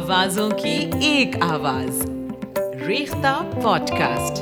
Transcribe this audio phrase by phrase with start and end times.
[0.00, 2.10] آوازوں کی ایک آواز۔
[2.86, 4.36] ریختہ پوڈ کاسٹ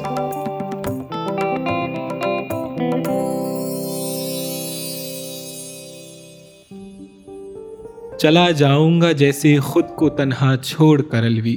[8.18, 11.56] چلا جاؤں گا جیسے خود کو تنہا چھوڑ کر الوی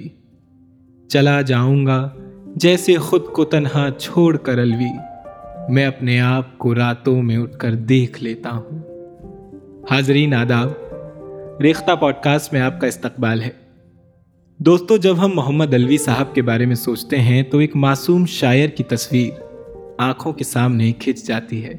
[1.10, 2.10] چلا جاؤں گا
[2.56, 4.98] جیسے خود کو تنہا چھوڑ کر الوی
[5.70, 8.80] میں اپنے آپ کو راتوں میں اٹھ کر دیکھ لیتا ہوں۔
[9.92, 10.70] حاضرین آداب،
[11.62, 13.61] ریختہ پوڈ کاسٹ میں آپ کا استقبال ہے۔
[14.66, 18.68] دوستو، جب ہم محمد الوی صاحب کے بارے میں سوچتے ہیں تو ایک معصوم شاعر
[18.68, 19.42] کی تصویر
[19.98, 21.74] آنکھوں کے سامنے کھنچ جاتی ہے۔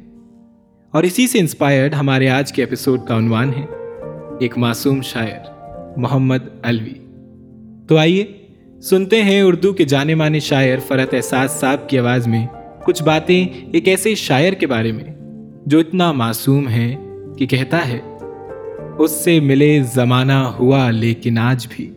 [0.91, 3.65] اور اسی سے انسپائرڈ ہمارے آج کے ایپیسوڈ کا عنوان ہے،
[4.41, 5.51] ایک معصوم شاعر،
[5.97, 6.95] محمد الوی
[7.89, 8.25] تو آئیے،
[8.83, 12.47] سنتے ہیں اردو کے جانے مانے شاعر فرت احساس صاحب کی آواز میں
[12.85, 15.15] کچھ باتیں ایک ایسے شاعر کے بارے میں
[15.67, 16.97] جو اتنا معصوم ہے
[17.39, 17.99] کہ کہتا ہے،
[18.99, 21.91] اس سے ملے زمانہ ہوا لیکن آج بھی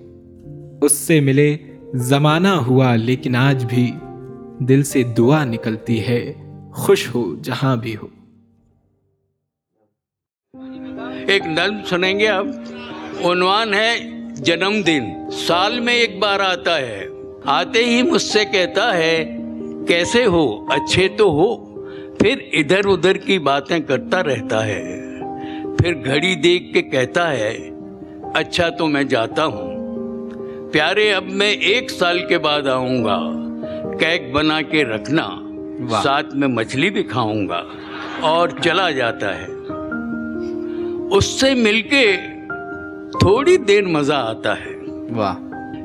[0.86, 1.58] اس سے ملے،
[1.94, 3.92] زمانہ ہوا لیکن آج بھی
[4.60, 6.34] دل سے دعا نکلتی ہے،
[6.74, 8.08] خوش ہو جہاں بھی ہو۔
[11.28, 12.48] ایک نظم سنیں گے اب
[13.32, 13.98] عنوان ہے
[14.34, 17.08] جنم دن۔ سال میں ایک بار آتا ہے،
[17.46, 19.38] آتے ہی مجھ سے کہتا ہے،
[19.88, 21.56] کیسے ہو؟ اچھے تو ہو،
[22.16, 25.02] پھر ادھر ادھر کی باتیں کرتا رہتا ہے۔
[25.78, 27.70] پھر گھڑی دیکھ کے کہتا ہے
[28.34, 29.75] اچھا تو میں جاتا ہوں۔
[30.76, 33.20] پیارے اب میں ایک سال کے بعد آؤں گا۔
[34.00, 35.30] کیک بنا کے رکھنا
[36.04, 37.64] ساتھ میں مچھلی بھی کھاؤں گا۔
[38.20, 39.48] اور چلا جاتا ہے۔
[41.16, 42.16] اس سے مل کے
[43.20, 44.74] تھوڑی دیر مزہ آتا ہے۔
[45.16, 45.36] واہ۔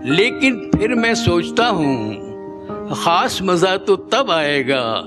[0.04, 2.14] لیکن پھر میں سوچتا ہوں
[2.94, 5.02] خاص مزہ تو تب آئے گا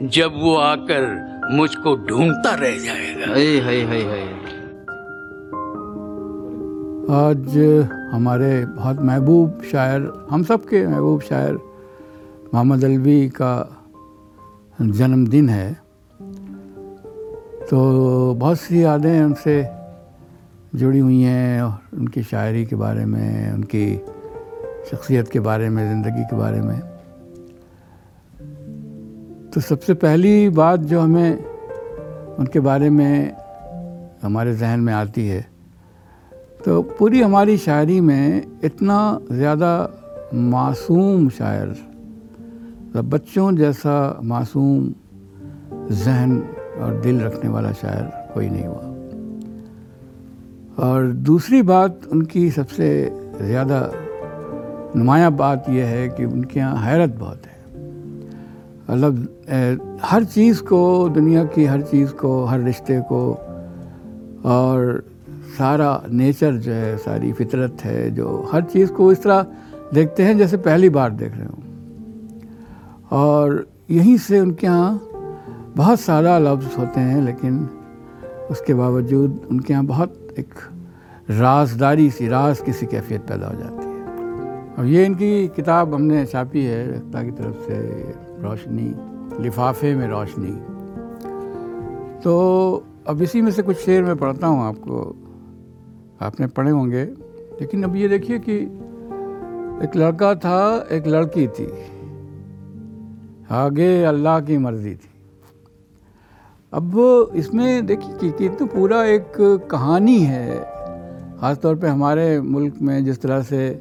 [0.00, 1.04] جب وہ آ کر
[1.50, 3.32] مجھ کو ڈھونڈتا رہ جائے گا۔
[7.12, 7.58] آج
[8.12, 10.00] ہمارے بہت محبوب شاعر،
[10.32, 11.52] ہم سب کے محبوب شاعر
[12.52, 13.64] محمد الوی کا
[14.80, 15.72] جنم دن ہے۔
[17.70, 19.62] تو بہت سی یادیں ان سے
[20.72, 23.98] جڑی ہوئی ہیں ان کی شاعری کے بارے میں، ان کی
[24.90, 26.80] شخصیت کے بارے میں، زندگی کے بارے میں۔
[29.52, 31.36] تو سب سے پہلی بات جو ہمیں
[32.38, 33.30] ان کے بارے میں
[34.24, 35.51] ہمارے ذہن میں آتی ہے
[36.64, 39.86] تو پوری ہماری شاعری میں اتنا زیادہ
[40.32, 41.66] معصوم شاعر
[42.80, 44.92] مطلب بچوں جیسا معصوم
[45.90, 46.40] ذہن
[46.80, 48.02] اور دل رکھنے والا شاعر
[48.34, 48.88] کوئی نہیں ہوا۔
[50.76, 53.90] اور دوسری بات، ان کی سب سے زیادہ
[54.94, 57.52] نمایاں بات یہ ہے کہ ان کے یہاں حیرت بہت ہے۔
[58.88, 59.14] مطلب
[60.12, 63.36] ہر چیز کو، دنیا کی ہر چیز کو، ہر رشتے کو
[64.42, 65.02] اور
[65.56, 69.42] سارا نیچر جو ہے، ساری فطرت ہے، جو ہر چیز کو اس طرح
[69.94, 71.62] دیکھتے ہیں جیسے پہلی بار دیکھ رہے ہوں۔
[73.08, 74.98] اور یہیں سے ان کے یہاں
[75.76, 77.64] بہت سادہ لفظ ہوتے ہیں، لیکن
[78.48, 80.54] اس کے باوجود ان کے یہاں بہت ایک
[81.40, 84.04] رازداری سی، راز کی سی کیفیت پیدا ہو جاتی ہے۔
[84.76, 88.10] اور یہ ان کی کتاب ہم نے چھاپی ہے رختہ کی طرف سے
[88.42, 88.92] روشنی،
[89.38, 90.58] لفافے میں روشنی۔
[92.22, 95.12] تو اب اسی میں سے کچھ شعر میں پڑھتا ہوں آپ کو۔
[96.22, 97.06] آپ نے پڑھے ہوں گے۔
[97.60, 98.66] لیکن اب یہ دیکھیے کہ
[99.80, 101.66] ایک لڑکا تھا، ایک لڑکی تھی۔
[103.48, 105.08] آگے اللہ کی مرضی تھی۔
[106.70, 107.00] اب
[107.32, 110.60] اس میں دیکھیے کہ تو پورا ایک کہانی ہے۔
[111.38, 113.78] خاص طور پہ ہمارے ملک میں جس طرح سے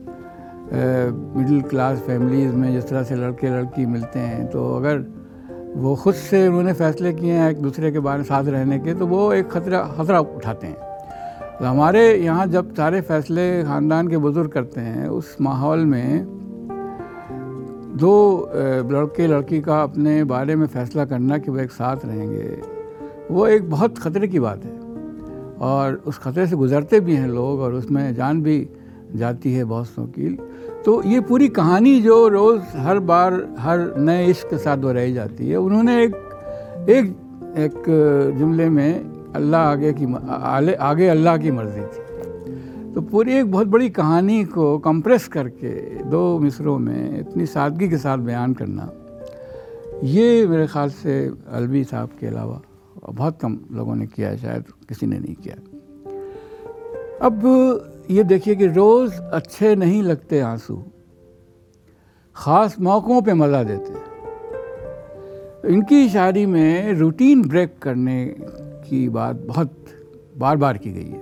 [1.35, 4.99] مڈل کلاس فیملیز میں جس طرح سے لڑکے لڑکی ملتے ہیں۔ تو اگر
[5.75, 8.93] وہ خود سے انہوں نے فیصلے کیے ہیں ایک دوسرے کے بارے ساتھ رہنے کے،
[8.93, 10.90] تو وہ ایک خطرہ خطرہ اٹھاتے ہیں۔
[11.69, 16.23] ہمارے یہاں جب سارے فیصلے خاندان کے بزرگ کرتے ہیں، اس ماحول میں
[17.93, 18.47] دو
[18.89, 22.55] لڑکے، لڑکی کا اپنے بارے میں فیصلہ کرنا کہ وہ ایک ساتھ رہیں گے،
[23.29, 24.77] وہ ایک بہت خطرے کی بات ہے۔
[25.57, 28.65] اور اس خطرے سے گزرتے بھی ہیں لوگ اور اس میں جان بھی
[29.17, 30.35] جاتی ہے بہت سو کی۔
[30.83, 33.31] تو یہ پوری کہانی جو روز ہر بار
[33.63, 36.15] ہر نئے عشق کے ساتھ وہ رہی جاتی ہے، انہوں نے ایک
[36.85, 37.05] ایک
[37.55, 37.89] ایک
[38.39, 38.99] جملے میں
[39.33, 40.05] اللہ آگے کی
[40.79, 45.73] آگے اللہ کی مرضی تھی۔ تو پوری ایک بہت بڑی کہانی کو کمپریس کر کے
[46.11, 48.87] دو مصروں میں اتنی سادگی کے ساتھ بیان کرنا،
[50.01, 52.59] یہ میرے خیال سے الوی صاحب کے علاوہ
[53.17, 55.55] بہت کم لوگوں نے کیا ہے، شاید کسی نے نہیں کیا۔
[57.19, 57.45] اب
[58.07, 60.81] یہ دیکھیے کہ روز اچھے نہیں لگتے آنسو،
[62.33, 63.93] خاص موقعوں پہ مزہ دیتے۔
[65.63, 68.33] ان کی شاعری میں روٹین بریک کرنے
[68.91, 69.69] کی بات بہت
[70.39, 71.19] بار بار کی گئی ہے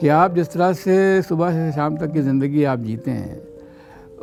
[0.00, 0.98] کہ آپ جس طرح سے
[1.28, 3.34] صبح سے شام تک کی زندگی آپ جیتے ہیں،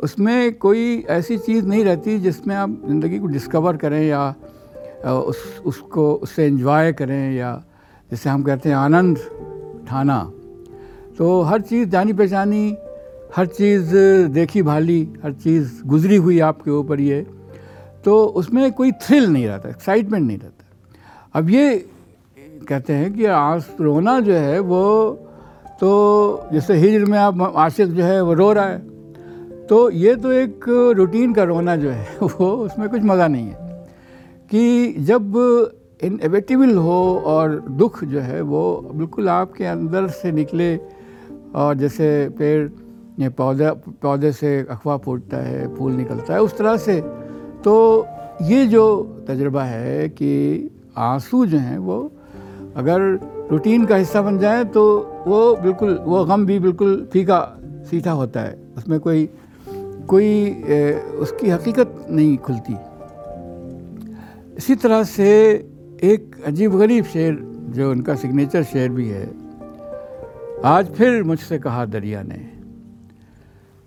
[0.02, 4.32] اس میں کوئی ایسی چیز نہیں رہتی جس میں آپ زندگی کو ڈسکور کریں یا
[5.04, 7.56] اس اس کو، اس سے انجوائے کریں یا
[8.10, 10.22] جسے ہم کہتے ہیں آنند اٹھانا
[11.16, 12.74] تو ہر چیز جانی پہچانی،
[13.36, 13.94] ہر چیز
[14.34, 17.22] دیکھی بھالی، ہر چیز گزری ہوئی آپ کے اوپر یہ،
[18.02, 20.64] تو اس میں کوئی تھرل نہیں رہتا ایکسائٹمنٹ نہیں رہتا۔
[21.32, 21.78] اب یہ
[22.70, 25.14] کہتے ہیں کہ آنس رونا جو ہے وہ
[25.80, 25.90] تو
[26.50, 28.78] جیسے ہجر میں آپ عاشق جو ہے وہ رو رہا ہے،
[29.68, 32.04] تو یہ تو ایک روٹین کا رونا جو ہے
[32.38, 33.84] وہ اس میں کچھ مزہ نہیں ہے۔
[34.50, 35.22] کہ جب
[36.02, 40.76] انویٹیبل ہو اور دکھ جو ہے وہ بالکل آپ کے اندر سے نکلے
[41.52, 42.68] اور جیسے پیڑ
[43.36, 47.00] پودا پودے سے اخوا پھوٹتا ہے، پھول نکلتا ہے، اس طرح سے۔
[47.62, 48.04] تو
[48.40, 50.62] یہ جو تجربہ ہے کہ
[50.94, 52.08] آنسو جو ہیں وہ
[52.74, 53.00] اگر
[53.50, 57.46] روٹین کا حصہ بن جائیں تو وہ بالکل، وہ غم بھی بالکل پھیکا
[57.90, 59.26] سیٹھا ہوتا ہے۔ اس میں کوئی
[60.06, 60.62] کوئی
[61.12, 62.74] اس کی حقیقت نہیں کھلتی۔
[64.56, 65.62] اسی طرح سے
[65.98, 67.32] ایک عجیب غریب شعر
[67.68, 69.26] جو ان کا سگنیچر شعر بھی ہے۔
[70.62, 72.62] آج پھر مجھ سے کہا دریا نے،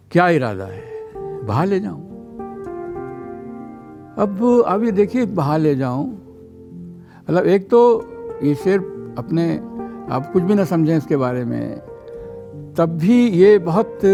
[0.10, 1.06] کیا ارادہ ہے؟
[1.48, 2.04] بہا لے جاؤں۔
[4.16, 6.10] اب اب یہ دیکھیے، بہا لے جاؤں۔
[7.24, 8.02] مطلب ایک تو
[8.44, 8.78] یہ شعر
[9.16, 9.60] اپنے
[10.10, 11.76] آپ کچھ بھی نہ سمجھیں اس کے بارے میں،
[12.76, 14.06] تب بھی یہ بہت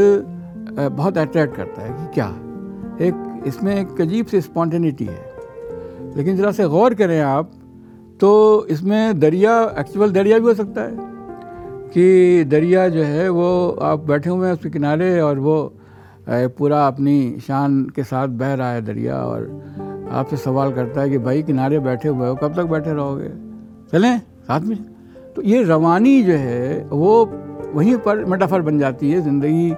[0.97, 2.29] بہت اٹریکٹ کرتا ہے کہ کیا؟
[2.97, 5.23] ایک، اس میں ایک عجیب سی اسپونٹینٹی ہے۔
[6.15, 7.47] لیکن ذرا سے غور کریں آپ
[8.19, 10.95] تو اس میں دریا ایکچول دریا بھی ہو سکتا ہے
[11.93, 13.49] کہ دریا جو ہے وہ
[13.81, 15.69] آپ بیٹھے ہوئے ہیں اس کے کنارے اور وہ
[16.57, 19.41] پورا اپنی شان کے ساتھ بہہ رہا ہے دریا اور
[20.11, 23.17] آپ سے سوال کرتا ہے کہ بھائی کنارے بیٹھے ہوئے ہو، کب تک بیٹھے رہو
[23.17, 23.29] گے؟
[23.91, 24.75] چلیں ساتھ میں۔
[25.33, 27.25] تو یہ روانی جو ہے وہ
[27.73, 29.71] وہیں پر میٹافر بن جاتی ہے زندگی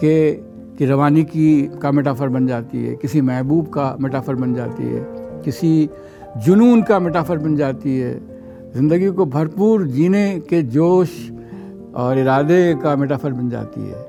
[0.00, 0.40] کے،
[0.78, 5.02] کی روانی کی کا میٹافر بن جاتی ہے، کسی محبوب کا میٹافر بن جاتی ہے،
[5.44, 5.86] کسی
[6.46, 8.18] جنون کا میٹافر بن جاتی ہے۔
[8.74, 11.32] زندگی کو بھرپور جینے کے جوش
[11.92, 14.04] اور ارادے کا میٹافر بن جاتی ہے۔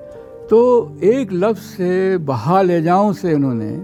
[0.49, 3.77] تو ایک لفظ سے بہا لے جاؤں سے انہوں نے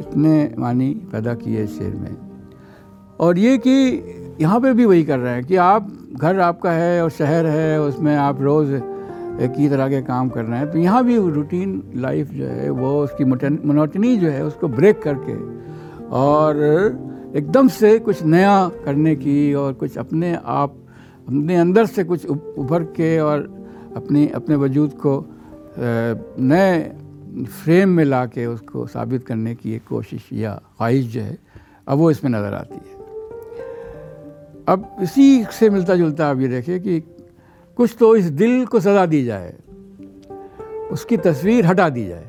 [0.00, 2.30] اتنے معنی پیدا کیے شعر میں۔
[3.16, 4.02] اور یہ کہ
[4.38, 5.82] یہاں پہ بھی وہی کر رہے ہیں کہ آپ
[6.20, 10.00] گھر آپ کا ہے اور شہر ہے، اس میں آپ روز ایک ہی طرح کے
[10.02, 14.16] کام کر رہے ہیں۔ تو یہاں بھی روٹین لائف جو ہے، وہ اس کی منوٹنی
[14.16, 15.34] جو ہے، اس کو بریک کر کے
[16.08, 16.54] اور
[17.32, 20.70] ایک دم سے کچھ نیا کرنے کی اور کچھ اپنے آپ،
[21.26, 23.40] اپنے اندر سے کچھ ابھر کے اور
[23.94, 25.22] اپنی، اپنے وجود کو
[25.76, 26.90] نئے
[27.64, 31.34] فریم میں لا کے اس کو ثابت کرنے کی ایک کوشش یا خواہش جو ہے،
[31.86, 33.04] اب وہ اس میں نظر آتی ہے۔
[34.66, 37.00] اب اسی سے ملتا جلتا آپ یہ دیکھیں کہ
[37.74, 39.52] کچھ تو اس دل کو سزا دی جائے،
[40.90, 42.24] اس کی تصویر ہٹا دی جائے۔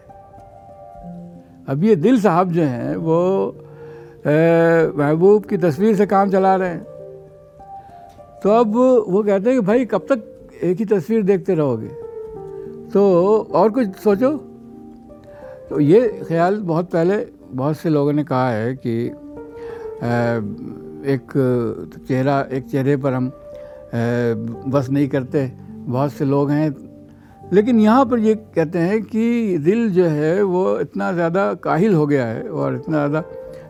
[1.68, 3.52] اب یہ دل صاحب جو ہیں، وہ
[4.96, 6.84] محبوب کی تصویر سے کام چلا رہے ہیں۔
[8.44, 11.88] تو اب وہ کہتے ہیں کہ بھائی، کب تک ایک ہی تصویر دیکھتے رہو گے؟
[12.94, 14.32] تو اور کچھ سوچو۔
[15.70, 17.26] تو یہ خیال بہت پہلے
[17.56, 19.10] بہت سے لوگوں نے کہا ہے کہ
[21.04, 21.38] ایک
[22.08, 23.30] چہرہ، ایک چہرے پر ہم
[24.72, 25.48] بس نہیں کرتے۔
[25.92, 26.70] بہت سے لوگ ہیں۔
[27.52, 32.10] لیکن یہاں پر یہ کہتے ہیں کہ دل جو ہے وہ اتنا زیادہ کاہل ہو
[32.10, 33.26] گیا ہے اور اتنا زیادہ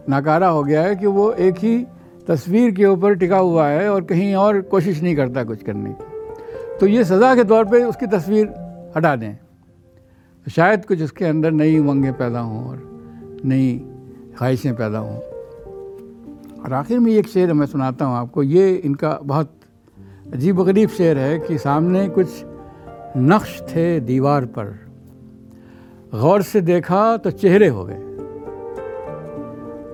[0.08, 1.84] ناکارہ ہو گیا ہے کہ وہ ایک ہی
[2.26, 6.04] تصویر کے اوپر ٹکا ہوا ہے اور کہیں اور کوشش نہیں کرتا کچھ کرنے کی۔
[6.80, 8.46] تو یہ سزا کے طور پہ اس کی تصویر
[8.98, 9.34] ہٹا دیں۔
[10.56, 12.78] شاید کچھ اس کے اندر نئی امنگیں پیدا ہوں اور
[13.44, 13.92] نئی
[14.38, 15.22] خواہشیں پیدا ہوں۔
[16.64, 19.48] اور آخر میں ایک شعر میں سناتا ہوں آپ کو، یہ ان کا بہت
[20.34, 22.46] عجیب و غریب شعر ہے کہ سامنے کچھ
[23.18, 24.72] نقش تھے دیوار پر۔
[26.12, 28.00] غور سے دیکھا تو چہرے ہو گئے۔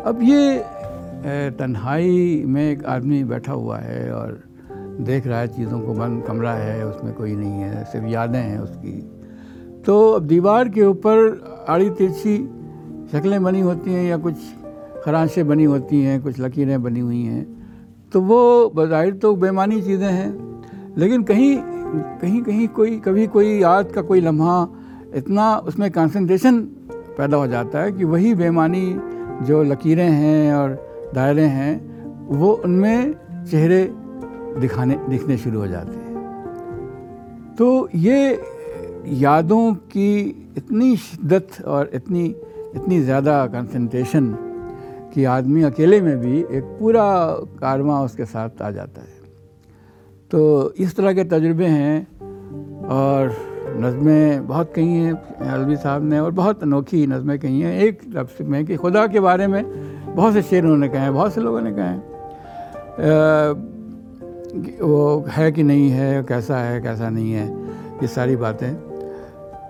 [0.03, 0.59] اب یہ
[1.57, 4.33] تنہائی میں ایک آدمی بیٹھا ہوا ہے اور
[4.97, 8.41] دیکھ رہا ہے چیزوں کو، بند کمرہ ہے، اس میں کوئی نہیں ہے، صرف یادیں
[8.41, 8.99] ہیں اس کی۔
[9.85, 11.17] تو اب دیوار کے اوپر
[11.67, 12.47] آڑی ترچھی
[13.11, 14.62] شکلیں بنی ہوتی ہیں یا کچھ
[15.05, 17.45] خرانشیں بنی ہوتی ہیں، کچھ لکیریں بنی ہوئی ہیں۔
[18.11, 20.31] تو وہ بظاہر تو بیمانی چیزیں ہیں۔
[20.95, 21.57] لیکن کہیں
[22.21, 24.65] کہیں کہیں کوئی، کبھی کوئی یاد کا کوئی لمحہ
[25.13, 26.65] اتنا اس میں کنسنٹریشن
[27.15, 28.97] پیدا ہو جاتا ہے کہ وہی بیمانی
[29.41, 30.69] جو لکیریں ہیں اور
[31.15, 31.79] دائرے ہیں،
[32.23, 33.05] وہ ان میں
[33.51, 33.87] چہرے
[34.63, 36.13] دکھانے دکھنے شروع ہو جاتے ہیں۔
[37.57, 38.29] تو یہ
[39.03, 42.33] یادوں کی اتنی شدت اور اتنی
[42.73, 44.31] اتنی زیادہ کنسنٹریشن
[45.13, 49.23] کہ آدمی اکیلے میں بھی ایک پورا کارواں اس کے ساتھ آ جاتا ہے۔
[50.29, 52.01] تو اس طرح کے تجربے ہیں
[52.85, 53.27] اور
[53.75, 58.41] نظمیں بہت کہی ہیں الوی صاحب نے اور بہت انوکھی نظمیں کہی ہیں۔ ایک لفظ
[58.41, 59.61] میں کہ خدا کے بارے میں
[60.15, 61.99] بہت سے شعر انہوں نے کہے ہیں، بہت سے لوگوں نے کہے ہیں۔
[64.79, 67.53] وہ ہے کہ نہیں ہے، کیسا ہے، کیسا نہیں ہے،
[68.01, 68.73] یہ ساری باتیں۔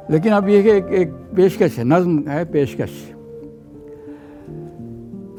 [0.10, 3.12] لیکن اب یہ کہ ایک ایک پیشکش ہے، نظم ہے پیشکش۔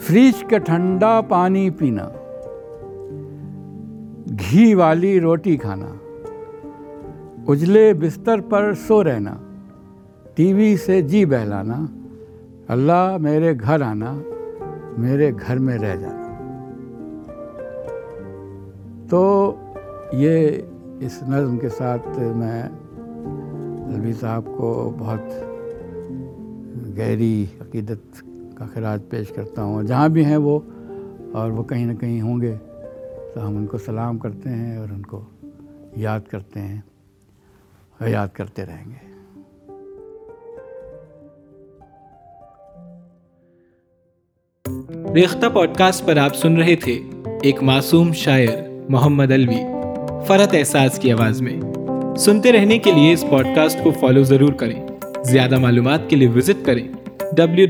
[0.07, 2.09] فریج کا ٹھنڈا پانی پینا،
[4.41, 5.87] گھی والی روٹی کھانا،
[7.49, 9.37] اجلے بستر پر سو رہنا،
[10.35, 11.85] ٹی وی سے جی بہلانا،
[12.69, 14.13] اللہ میرے گھر آنا،
[14.99, 16.23] میرے گھر میں رہ جانا۔
[19.11, 19.23] تو
[20.13, 20.49] یہ
[21.01, 25.27] اس نظم کے ساتھ میں الوی صاحب کو بہت
[26.99, 28.25] گہری عقیدت
[28.65, 30.61] کا خراج پیش کرتا ہوں۔ جہاں بھی ہیں وہ،
[31.33, 32.57] اور وہ کہیں نہ کہیں ہوں گے،
[33.35, 35.25] تو ہم ان کو سلام کرتے ہیں اور ان کو
[35.97, 36.81] یاد کرتے ہیں
[38.01, 39.05] اور یاد کرتے رہیں گے۔
[45.15, 47.01] ریختہ پوڈ کاسٹ پر آپ سن رہے تھے
[47.43, 49.63] ایک معصوم شاعر محمد الوی
[50.27, 51.61] فرت احساس کی آواز میں۔
[52.17, 54.87] سنتے رہنے کے لیے اس پوڈ کاسٹ کو فالو ضرور کریں۔
[55.25, 56.89] زیادہ معلومات کے لیے وزٹ کریں۔
[57.37, 57.67] ڈبلیو